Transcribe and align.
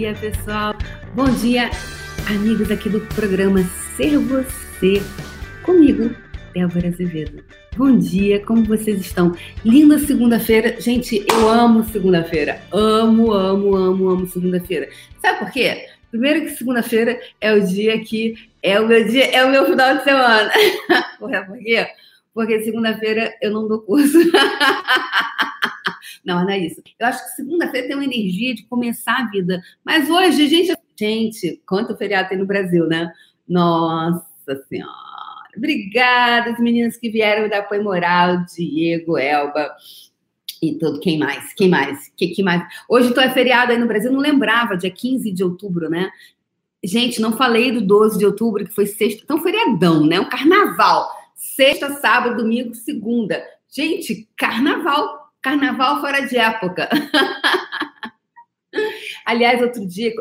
dia, 0.00 0.14
pessoal. 0.14 0.74
Bom 1.14 1.28
dia, 1.28 1.70
amigos 2.28 2.70
aqui 2.70 2.88
do 2.88 3.00
programa 3.14 3.62
Ser 3.96 4.18
Você. 4.18 5.02
Comigo, 5.62 6.14
Débora 6.54 6.88
Azevedo. 6.88 7.44
Bom 7.76 7.98
dia, 7.98 8.44
como 8.44 8.64
vocês 8.64 9.00
estão? 9.00 9.36
Linda 9.64 9.98
segunda-feira. 9.98 10.80
Gente, 10.80 11.24
eu 11.30 11.48
amo 11.48 11.84
segunda-feira. 11.84 12.60
Amo, 12.72 13.32
amo, 13.32 13.76
amo, 13.76 14.08
amo 14.08 14.26
segunda-feira. 14.26 14.88
Sabe 15.20 15.38
por 15.40 15.50
quê? 15.50 15.86
Primeiro 16.10 16.42
que 16.42 16.50
segunda-feira 16.50 17.20
é 17.40 17.52
o 17.52 17.60
dia 17.66 18.00
que 18.00 18.34
é 18.62 18.80
o 18.80 18.86
meu 18.86 19.06
dia, 19.06 19.26
é 19.26 19.44
o 19.44 19.50
meu 19.50 19.66
final 19.66 19.98
de 19.98 20.04
semana. 20.04 20.50
Por 21.18 21.30
quê? 21.58 21.86
Porque 22.34 22.60
segunda-feira 22.62 23.32
eu 23.40 23.52
não 23.52 23.68
dou 23.68 23.80
curso. 23.80 24.18
Não, 26.24 26.42
não 26.42 26.50
é 26.50 26.58
isso. 26.58 26.82
Eu 26.98 27.06
acho 27.06 27.22
que 27.24 27.30
segunda-feira 27.30 27.88
tem 27.88 27.96
uma 27.96 28.04
energia 28.04 28.54
de 28.54 28.64
começar 28.64 29.16
a 29.16 29.30
vida. 29.30 29.62
Mas 29.84 30.08
hoje, 30.10 30.48
gente, 30.48 30.74
gente, 30.98 31.62
quanto 31.66 31.96
feriado 31.96 32.28
tem 32.28 32.38
no 32.38 32.46
Brasil, 32.46 32.86
né? 32.86 33.12
Nossa 33.48 34.24
Senhora. 34.68 35.10
Obrigada, 35.56 36.50
as 36.50 36.60
meninas 36.60 36.96
que 36.96 37.10
vieram 37.10 37.48
dar 37.48 37.58
apoio 37.60 37.82
moral, 37.82 38.44
Diego, 38.54 39.18
Elba 39.18 39.74
e 40.62 40.74
tudo. 40.74 41.00
Quem 41.00 41.18
mais? 41.18 41.52
Quem 41.54 41.68
mais? 41.68 42.12
Que, 42.16 42.28
que 42.28 42.42
mais? 42.42 42.62
Hoje 42.88 43.08
então 43.08 43.22
é 43.22 43.30
feriado 43.30 43.72
aí 43.72 43.78
no 43.78 43.86
Brasil, 43.86 44.12
não 44.12 44.20
lembrava, 44.20 44.76
dia 44.76 44.90
15 44.90 45.32
de 45.32 45.42
outubro, 45.42 45.88
né? 45.88 46.10
Gente, 46.82 47.20
não 47.20 47.36
falei 47.36 47.72
do 47.72 47.82
12 47.82 48.18
de 48.18 48.24
outubro, 48.24 48.64
que 48.64 48.74
foi 48.74 48.86
sexta. 48.86 49.20
Então, 49.22 49.42
feriadão, 49.42 50.06
né? 50.06 50.18
Um 50.18 50.28
carnaval. 50.28 51.10
Sexta, 51.34 51.90
sábado, 51.94 52.36
domingo, 52.36 52.74
segunda. 52.74 53.42
Gente, 53.68 54.28
carnaval 54.36 55.19
Carnaval 55.42 56.00
fora 56.00 56.26
de 56.26 56.36
época. 56.36 56.88
Aliás, 59.26 59.60
outro 59.60 59.86
dia, 59.86 60.12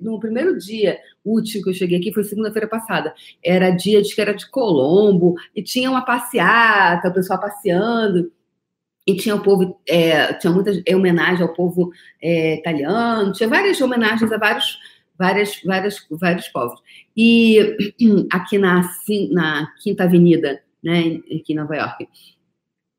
no 0.00 0.18
primeiro 0.18 0.56
dia 0.58 0.98
útil 1.24 1.62
que 1.62 1.70
eu 1.70 1.74
cheguei 1.74 1.98
aqui, 1.98 2.12
foi 2.12 2.24
segunda-feira 2.24 2.68
passada. 2.68 3.14
Era 3.42 3.70
dia 3.70 4.00
de 4.02 4.14
que 4.14 4.20
era 4.20 4.34
de 4.34 4.48
Colombo, 4.50 5.34
e 5.54 5.62
tinha 5.62 5.90
uma 5.90 6.04
passeata, 6.04 7.08
o 7.08 7.12
pessoal 7.12 7.40
passeando, 7.40 8.32
e 9.06 9.14
tinha 9.16 9.34
o 9.34 9.42
povo, 9.42 9.78
é, 9.88 10.32
tinha 10.34 10.52
muita 10.52 10.72
homenagem 10.94 11.42
ao 11.42 11.52
povo 11.52 11.92
é, 12.22 12.54
italiano, 12.54 13.32
tinha 13.32 13.48
várias 13.48 13.80
homenagens 13.80 14.32
a 14.32 14.38
vários, 14.38 14.78
várias, 15.18 15.60
várias, 15.62 16.06
vários 16.10 16.48
povos. 16.48 16.80
E 17.16 17.76
aqui 18.32 18.58
na, 18.58 18.82
na 19.30 19.72
Quinta 19.82 20.04
Avenida, 20.04 20.62
né, 20.82 21.20
aqui 21.34 21.52
em 21.52 21.56
Nova 21.56 21.76
York, 21.76 22.08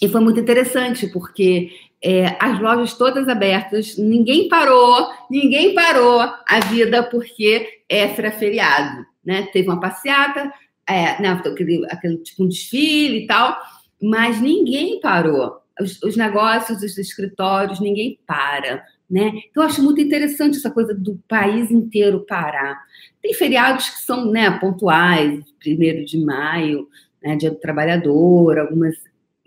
e 0.00 0.08
foi 0.08 0.20
muito 0.20 0.38
interessante, 0.38 1.06
porque 1.06 1.70
é, 2.02 2.36
as 2.38 2.60
lojas 2.60 2.94
todas 2.94 3.28
abertas, 3.28 3.96
ninguém 3.96 4.48
parou, 4.48 5.10
ninguém 5.30 5.74
parou 5.74 6.20
a 6.20 6.60
vida 6.68 7.02
porque 7.02 7.80
era 7.88 8.30
feriado, 8.30 9.06
né? 9.24 9.48
Teve 9.52 9.68
uma 9.68 9.80
passeata, 9.80 10.52
é, 10.86 11.20
né, 11.20 11.30
aquele, 11.30 11.84
aquele 11.90 12.18
tipo 12.18 12.44
um 12.44 12.48
desfile 12.48 13.24
e 13.24 13.26
tal, 13.26 13.56
mas 14.02 14.40
ninguém 14.40 15.00
parou. 15.00 15.60
Os, 15.80 16.02
os 16.02 16.16
negócios, 16.16 16.82
os 16.82 16.96
escritórios, 16.98 17.80
ninguém 17.80 18.18
para, 18.26 18.84
né? 19.10 19.32
Então, 19.50 19.62
eu 19.62 19.68
acho 19.68 19.82
muito 19.82 20.00
interessante 20.00 20.58
essa 20.58 20.70
coisa 20.70 20.94
do 20.94 21.18
país 21.28 21.70
inteiro 21.70 22.26
parar. 22.26 22.82
Tem 23.22 23.32
feriados 23.32 23.88
que 23.88 24.00
são 24.00 24.30
né, 24.30 24.50
pontuais, 24.58 25.42
primeiro 25.58 26.04
de 26.04 26.18
maio, 26.18 26.88
né, 27.22 27.36
Dia 27.36 27.50
do 27.50 27.56
Trabalhador, 27.56 28.58
algumas, 28.58 28.94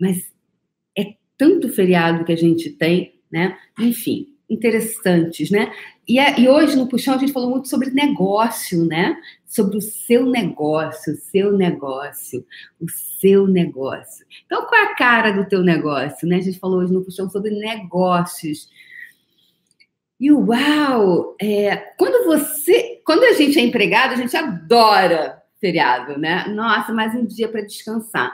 mas 0.00 0.30
tanto 1.40 1.70
feriado 1.70 2.22
que 2.22 2.32
a 2.32 2.36
gente 2.36 2.68
tem, 2.68 3.14
né? 3.32 3.56
Enfim, 3.78 4.36
interessantes, 4.48 5.50
né? 5.50 5.72
E, 6.06 6.18
é, 6.18 6.38
e, 6.38 6.46
hoje 6.46 6.76
no 6.76 6.86
Puxão 6.86 7.14
a 7.14 7.18
gente 7.18 7.32
falou 7.32 7.48
muito 7.48 7.66
sobre 7.66 7.88
negócio, 7.90 8.84
né? 8.84 9.16
Sobre 9.46 9.78
o 9.78 9.80
seu 9.80 10.26
negócio, 10.26 11.14
o 11.14 11.16
seu 11.16 11.56
negócio, 11.56 12.44
o 12.78 12.86
seu 13.18 13.46
negócio. 13.46 14.26
Então, 14.44 14.66
qual 14.66 14.82
é 14.82 14.84
a 14.84 14.94
cara 14.94 15.30
do 15.30 15.48
teu 15.48 15.62
negócio, 15.62 16.28
né? 16.28 16.36
A 16.36 16.42
gente 16.42 16.58
falou 16.58 16.80
hoje 16.80 16.92
no 16.92 17.02
Puxão 17.02 17.30
sobre 17.30 17.52
negócios. 17.52 18.68
E 20.20 20.30
uau! 20.30 21.36
É, 21.40 21.74
quando 21.96 22.26
você, 22.26 23.00
quando 23.06 23.24
a 23.24 23.32
gente 23.32 23.58
é 23.58 23.62
empregado, 23.62 24.12
a 24.12 24.16
gente 24.16 24.36
adora 24.36 25.40
feriado, 25.58 26.18
né? 26.18 26.44
Nossa, 26.48 26.92
mais 26.92 27.14
um 27.14 27.24
dia 27.24 27.48
para 27.48 27.62
descansar 27.62 28.30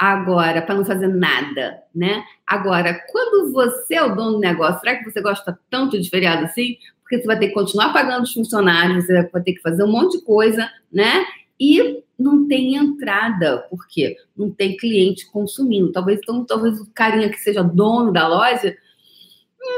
agora 0.00 0.62
para 0.62 0.74
não 0.74 0.84
fazer 0.84 1.08
nada, 1.08 1.82
né? 1.94 2.24
Agora, 2.46 2.98
quando 3.12 3.52
você 3.52 3.96
é 3.96 4.02
o 4.02 4.14
dono 4.14 4.32
do 4.32 4.38
negócio, 4.38 4.80
será 4.80 4.96
que 4.96 5.04
você 5.04 5.20
gosta 5.20 5.60
tanto 5.68 6.00
de 6.00 6.08
feriado 6.08 6.46
assim? 6.46 6.78
Porque 7.02 7.18
você 7.18 7.26
vai 7.26 7.38
ter 7.38 7.48
que 7.48 7.54
continuar 7.54 7.92
pagando 7.92 8.22
os 8.22 8.32
funcionários, 8.32 9.04
você 9.04 9.28
vai 9.28 9.42
ter 9.42 9.52
que 9.52 9.60
fazer 9.60 9.84
um 9.84 9.92
monte 9.92 10.16
de 10.16 10.24
coisa, 10.24 10.70
né? 10.90 11.26
E 11.60 12.02
não 12.18 12.48
tem 12.48 12.76
entrada, 12.76 13.58
por 13.68 13.86
quê? 13.86 14.16
Não 14.34 14.50
tem 14.50 14.74
cliente 14.74 15.30
consumindo. 15.30 15.92
Talvez, 15.92 16.18
então, 16.22 16.46
talvez 16.46 16.80
o 16.80 16.90
carinha 16.94 17.28
que 17.28 17.38
seja 17.38 17.62
dono 17.62 18.10
da 18.10 18.26
loja, 18.26 18.74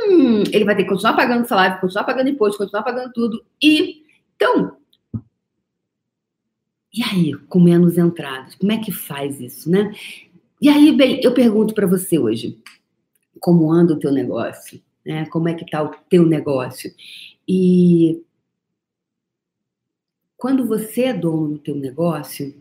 hum, 0.08 0.44
ele 0.52 0.64
vai 0.64 0.76
ter 0.76 0.84
que 0.84 0.88
continuar 0.88 1.16
pagando 1.16 1.48
salário, 1.48 1.80
continuar 1.80 2.04
pagando 2.04 2.30
imposto, 2.30 2.58
continuar 2.58 2.84
pagando 2.84 3.12
tudo. 3.12 3.44
E 3.60 4.02
então, 4.36 4.76
e 6.92 7.02
aí, 7.02 7.34
com 7.48 7.58
menos 7.58 7.96
entradas, 7.96 8.54
como 8.54 8.70
é 8.70 8.78
que 8.78 8.92
faz 8.92 9.40
isso, 9.40 9.70
né? 9.70 9.94
E 10.60 10.68
aí, 10.68 10.92
bem, 10.94 11.20
eu 11.22 11.32
pergunto 11.32 11.74
para 11.74 11.86
você 11.86 12.18
hoje, 12.18 12.60
como 13.40 13.72
anda 13.72 13.94
o 13.94 13.98
teu 13.98 14.12
negócio, 14.12 14.80
né? 15.04 15.26
Como 15.26 15.48
é 15.48 15.54
que 15.54 15.68
tá 15.68 15.82
o 15.82 15.90
teu 16.08 16.26
negócio? 16.26 16.92
E 17.48 18.22
quando 20.36 20.66
você 20.66 21.04
é 21.04 21.14
dono 21.14 21.54
do 21.54 21.58
teu 21.58 21.74
negócio, 21.74 22.54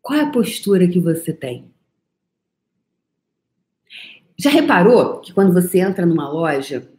qual 0.00 0.18
é 0.18 0.22
a 0.22 0.30
postura 0.30 0.88
que 0.88 0.98
você 0.98 1.32
tem? 1.32 1.72
Já 4.36 4.50
reparou 4.50 5.20
que 5.20 5.32
quando 5.32 5.52
você 5.52 5.78
entra 5.78 6.04
numa 6.04 6.28
loja, 6.28 6.90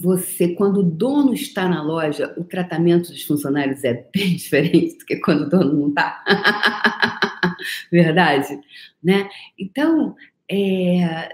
você, 0.00 0.48
quando 0.54 0.80
o 0.80 0.82
dono 0.82 1.34
está 1.34 1.68
na 1.68 1.82
loja, 1.82 2.34
o 2.36 2.44
tratamento 2.44 3.10
dos 3.10 3.22
funcionários 3.24 3.84
é 3.84 4.06
bem 4.12 4.34
diferente 4.36 4.98
do 4.98 5.04
que 5.04 5.16
quando 5.16 5.42
o 5.42 5.48
dono 5.48 5.72
não 5.72 5.88
está. 5.88 6.24
Verdade? 7.92 8.58
Né? 9.02 9.28
Então, 9.58 10.16
é... 10.50 11.30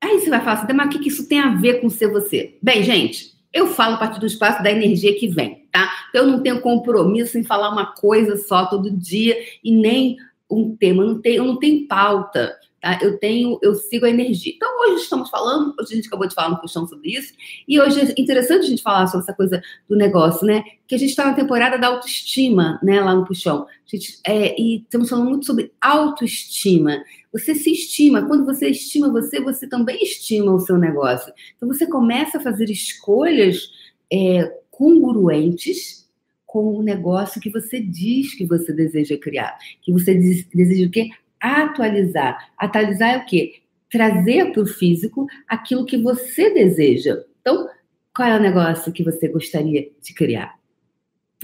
aí 0.00 0.18
você 0.18 0.30
vai 0.30 0.40
falar 0.40 0.62
assim, 0.62 0.72
mas 0.72 0.94
o 0.94 1.00
que 1.00 1.08
isso 1.08 1.28
tem 1.28 1.40
a 1.40 1.54
ver 1.54 1.80
com 1.80 1.88
ser 1.88 2.08
você? 2.08 2.58
Bem, 2.62 2.82
gente, 2.82 3.32
eu 3.52 3.68
falo 3.68 3.94
a 3.94 3.98
partir 3.98 4.18
do 4.18 4.26
espaço 4.26 4.62
da 4.62 4.70
energia 4.70 5.18
que 5.18 5.28
vem, 5.28 5.66
tá? 5.70 5.90
Eu 6.12 6.26
não 6.26 6.42
tenho 6.42 6.60
compromisso 6.60 7.38
em 7.38 7.44
falar 7.44 7.70
uma 7.70 7.92
coisa 7.92 8.36
só 8.36 8.66
todo 8.66 8.90
dia 8.90 9.36
e 9.62 9.70
nem 9.70 10.16
um 10.50 10.76
tema, 10.76 11.02
eu 11.02 11.08
não 11.08 11.20
tenho, 11.20 11.36
eu 11.36 11.44
não 11.44 11.58
tenho 11.58 11.86
pauta. 11.86 12.58
Tá? 12.82 12.98
Eu 13.00 13.16
tenho, 13.16 13.60
eu 13.62 13.76
sigo 13.76 14.04
a 14.04 14.10
energia. 14.10 14.52
Então, 14.56 14.68
hoje 14.80 15.04
estamos 15.04 15.30
falando, 15.30 15.72
hoje 15.78 15.92
a 15.92 15.94
gente 15.94 16.08
acabou 16.08 16.26
de 16.26 16.34
falar 16.34 16.50
no 16.50 16.60
puxão 16.60 16.84
sobre 16.84 17.12
isso, 17.16 17.32
e 17.68 17.80
hoje 17.80 18.00
é 18.00 18.20
interessante 18.20 18.64
a 18.64 18.68
gente 18.68 18.82
falar 18.82 19.06
sobre 19.06 19.22
essa 19.22 19.32
coisa 19.32 19.62
do 19.88 19.94
negócio, 19.94 20.44
né? 20.44 20.64
Que 20.88 20.96
a 20.96 20.98
gente 20.98 21.10
está 21.10 21.24
na 21.26 21.34
temporada 21.34 21.78
da 21.78 21.86
autoestima, 21.86 22.80
né, 22.82 23.00
lá 23.00 23.14
no 23.14 23.24
puxão. 23.24 23.68
A 23.68 23.96
gente, 23.96 24.18
é, 24.26 24.60
e 24.60 24.78
estamos 24.78 25.08
falando 25.08 25.28
muito 25.28 25.46
sobre 25.46 25.72
autoestima. 25.80 27.04
Você 27.32 27.54
se 27.54 27.70
estima. 27.70 28.26
Quando 28.26 28.44
você 28.44 28.68
estima 28.68 29.12
você, 29.12 29.40
você 29.40 29.68
também 29.68 30.02
estima 30.02 30.52
o 30.52 30.58
seu 30.58 30.76
negócio. 30.76 31.32
Então, 31.56 31.68
você 31.68 31.86
começa 31.86 32.38
a 32.38 32.42
fazer 32.42 32.68
escolhas 32.68 33.70
é, 34.12 34.58
congruentes 34.72 36.02
com 36.44 36.76
o 36.76 36.82
negócio 36.82 37.40
que 37.40 37.48
você 37.48 37.80
diz 37.80 38.34
que 38.34 38.44
você 38.44 38.72
deseja 38.72 39.16
criar. 39.16 39.56
Que 39.80 39.92
você 39.92 40.14
deseja 40.52 40.88
o 40.88 40.90
quê? 40.90 41.08
Atualizar. 41.42 42.52
Atualizar 42.56 43.14
é 43.14 43.18
o 43.18 43.26
quê? 43.26 43.62
Trazer 43.90 44.52
para 44.52 44.62
o 44.62 44.66
físico 44.66 45.26
aquilo 45.48 45.84
que 45.84 45.96
você 45.96 46.50
deseja. 46.54 47.22
Então, 47.40 47.68
qual 48.14 48.28
é 48.28 48.36
o 48.36 48.42
negócio 48.42 48.92
que 48.92 49.02
você 49.02 49.28
gostaria 49.28 49.90
de 50.00 50.14
criar? 50.14 50.54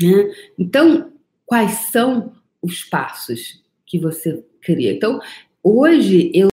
Né? 0.01 0.33
Então, 0.57 1.13
quais 1.45 1.73
são 1.91 2.33
os 2.63 2.85
passos 2.85 3.63
que 3.85 3.99
você 3.99 4.45
cria? 4.61 4.93
Então, 4.93 5.21
hoje 5.63 6.31
eu 6.33 6.47